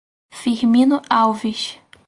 Firmino 0.33 0.97
Alves 1.07 1.77